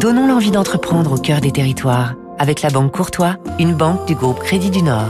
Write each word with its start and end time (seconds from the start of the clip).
Donnons 0.00 0.26
l'envie 0.26 0.50
d'entreprendre 0.50 1.12
au 1.12 1.18
cœur 1.18 1.40
des 1.40 1.52
territoires 1.52 2.14
avec 2.38 2.62
la 2.62 2.70
Banque 2.70 2.92
Courtois, 2.92 3.36
une 3.58 3.74
banque 3.74 4.06
du 4.06 4.14
groupe 4.14 4.40
Crédit 4.40 4.70
du 4.70 4.82
Nord. 4.82 5.08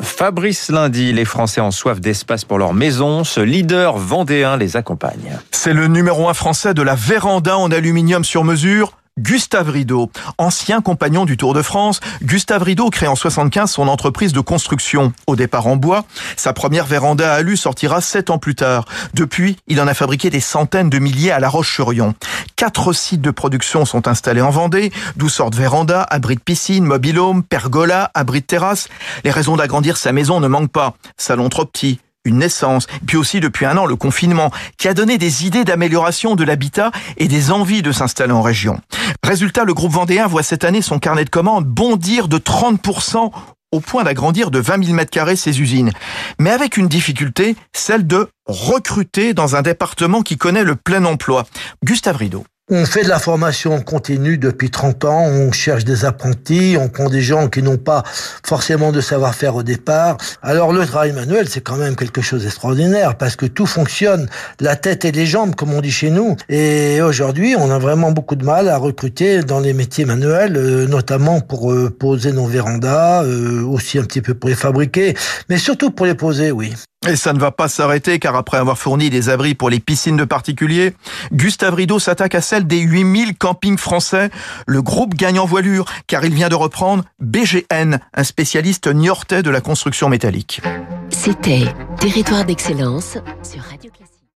Fabrice 0.00 0.70
Lundi, 0.70 1.12
les 1.12 1.24
Français 1.24 1.60
en 1.60 1.70
soif 1.70 2.00
d'espace 2.00 2.44
pour 2.44 2.58
leur 2.58 2.72
maison, 2.72 3.22
ce 3.24 3.40
leader 3.40 3.98
vendéen 3.98 4.56
les 4.56 4.76
accompagne. 4.76 5.38
C'est 5.50 5.74
le 5.74 5.88
numéro 5.88 6.28
un 6.28 6.34
français 6.34 6.72
de 6.72 6.82
la 6.82 6.94
véranda 6.94 7.58
en 7.58 7.70
aluminium 7.70 8.24
sur 8.24 8.44
mesure 8.44 8.99
Gustave 9.20 9.68
Rideau, 9.68 10.10
ancien 10.38 10.80
compagnon 10.80 11.26
du 11.26 11.36
Tour 11.36 11.52
de 11.52 11.60
France, 11.60 12.00
Gustave 12.22 12.62
Rideau 12.62 12.88
crée 12.88 13.06
en 13.06 13.14
75 13.14 13.70
son 13.70 13.86
entreprise 13.86 14.32
de 14.32 14.40
construction. 14.40 15.12
Au 15.26 15.36
départ 15.36 15.66
en 15.66 15.76
bois, 15.76 16.04
sa 16.36 16.54
première 16.54 16.86
véranda 16.86 17.32
à 17.32 17.36
alu 17.36 17.58
sortira 17.58 18.00
sept 18.00 18.30
ans 18.30 18.38
plus 18.38 18.54
tard. 18.54 18.86
Depuis, 19.12 19.58
il 19.66 19.80
en 19.80 19.86
a 19.86 19.94
fabriqué 19.94 20.30
des 20.30 20.40
centaines 20.40 20.88
de 20.88 20.98
milliers 20.98 21.32
à 21.32 21.38
La 21.38 21.50
Roche-sur-Yon. 21.50 22.14
Quatre 22.56 22.94
sites 22.94 23.20
de 23.20 23.30
production 23.30 23.84
sont 23.84 24.08
installés 24.08 24.40
en 24.40 24.50
Vendée, 24.50 24.90
d'où 25.16 25.28
sortent 25.28 25.54
véranda, 25.54 26.02
abri 26.02 26.36
de 26.36 26.40
piscine, 26.40 26.84
mobilhome, 26.84 27.42
pergola, 27.42 28.10
abri 28.14 28.40
de 28.40 28.46
terrasse. 28.46 28.88
Les 29.24 29.30
raisons 29.30 29.56
d'agrandir 29.56 29.98
sa 29.98 30.12
maison 30.12 30.40
ne 30.40 30.48
manquent 30.48 30.72
pas. 30.72 30.94
Salon 31.18 31.50
trop 31.50 31.66
petit, 31.66 32.00
une 32.24 32.38
naissance, 32.38 32.86
puis 33.06 33.16
aussi 33.16 33.40
depuis 33.40 33.66
un 33.66 33.76
an 33.76 33.86
le 33.86 33.96
confinement, 33.96 34.50
qui 34.78 34.88
a 34.88 34.94
donné 34.94 35.18
des 35.18 35.46
idées 35.46 35.64
d'amélioration 35.64 36.36
de 36.36 36.44
l'habitat 36.44 36.90
et 37.16 37.28
des 37.28 37.50
envies 37.50 37.82
de 37.82 37.92
s'installer 37.92 38.32
en 38.32 38.42
région. 38.42 38.80
Résultat, 39.24 39.64
le 39.64 39.74
groupe 39.74 39.92
vendéen 39.92 40.26
voit 40.26 40.42
cette 40.42 40.64
année 40.64 40.82
son 40.82 40.98
carnet 40.98 41.24
de 41.24 41.30
commandes 41.30 41.64
bondir 41.64 42.28
de 42.28 42.38
30% 42.38 43.30
au 43.72 43.80
point 43.80 44.02
d'agrandir 44.02 44.50
de 44.50 44.58
20 44.58 44.84
000 44.84 44.98
m2 44.98 45.36
ses 45.36 45.60
usines. 45.60 45.92
Mais 46.38 46.50
avec 46.50 46.76
une 46.76 46.88
difficulté, 46.88 47.56
celle 47.72 48.06
de 48.06 48.28
recruter 48.46 49.32
dans 49.32 49.56
un 49.56 49.62
département 49.62 50.22
qui 50.22 50.36
connaît 50.36 50.64
le 50.64 50.74
plein 50.74 51.04
emploi. 51.04 51.46
Gustave 51.84 52.16
Rideau. 52.16 52.44
On 52.72 52.86
fait 52.86 53.02
de 53.02 53.08
la 53.08 53.18
formation 53.18 53.80
continue 53.80 54.38
depuis 54.38 54.70
30 54.70 55.04
ans, 55.04 55.24
on 55.24 55.50
cherche 55.50 55.84
des 55.84 56.04
apprentis, 56.04 56.76
on 56.78 56.88
prend 56.88 57.10
des 57.10 57.20
gens 57.20 57.48
qui 57.48 57.64
n'ont 57.64 57.78
pas 57.78 58.04
forcément 58.44 58.92
de 58.92 59.00
savoir-faire 59.00 59.56
au 59.56 59.64
départ. 59.64 60.18
Alors 60.40 60.72
le 60.72 60.86
travail 60.86 61.10
manuel, 61.12 61.48
c'est 61.48 61.62
quand 61.62 61.74
même 61.74 61.96
quelque 61.96 62.20
chose 62.20 62.44
d'extraordinaire 62.44 63.16
parce 63.16 63.34
que 63.34 63.46
tout 63.46 63.66
fonctionne, 63.66 64.28
la 64.60 64.76
tête 64.76 65.04
et 65.04 65.10
les 65.10 65.26
jambes, 65.26 65.56
comme 65.56 65.74
on 65.74 65.80
dit 65.80 65.90
chez 65.90 66.10
nous. 66.10 66.36
Et 66.48 67.02
aujourd'hui, 67.02 67.56
on 67.58 67.72
a 67.72 67.78
vraiment 67.80 68.12
beaucoup 68.12 68.36
de 68.36 68.44
mal 68.44 68.68
à 68.68 68.76
recruter 68.76 69.42
dans 69.42 69.58
les 69.58 69.72
métiers 69.72 70.04
manuels, 70.04 70.56
euh, 70.56 70.86
notamment 70.86 71.40
pour 71.40 71.72
euh, 71.72 71.90
poser 71.90 72.30
nos 72.30 72.46
vérandas, 72.46 73.24
euh, 73.24 73.64
aussi 73.64 73.98
un 73.98 74.04
petit 74.04 74.22
peu 74.22 74.34
pour 74.34 74.48
les 74.48 74.54
fabriquer, 74.54 75.16
mais 75.48 75.58
surtout 75.58 75.90
pour 75.90 76.06
les 76.06 76.14
poser, 76.14 76.52
oui. 76.52 76.72
Et 77.08 77.16
ça 77.16 77.32
ne 77.32 77.38
va 77.38 77.50
pas 77.50 77.68
s'arrêter 77.68 78.18
car 78.18 78.36
après 78.36 78.58
avoir 78.58 78.76
fourni 78.76 79.08
des 79.08 79.30
abris 79.30 79.54
pour 79.54 79.70
les 79.70 79.80
piscines 79.80 80.18
de 80.18 80.24
particuliers, 80.24 80.94
Gustave 81.32 81.72
Rideau 81.72 81.98
s'attaque 81.98 82.34
à 82.34 82.42
celle 82.42 82.66
des 82.66 82.80
8000 82.80 83.38
campings 83.38 83.78
français. 83.78 84.28
Le 84.66 84.82
groupe 84.82 85.14
gagne 85.14 85.38
en 85.38 85.46
voilure 85.46 85.86
car 86.06 86.26
il 86.26 86.34
vient 86.34 86.50
de 86.50 86.54
reprendre 86.54 87.04
BGN, 87.20 88.00
un 88.12 88.24
spécialiste 88.24 88.86
niortais 88.86 89.42
de 89.42 89.48
la 89.48 89.62
construction 89.62 90.10
métallique. 90.10 90.60
C'était 91.08 91.64
Territoire 91.98 92.44
d'excellence 92.44 93.16
sur 93.42 93.62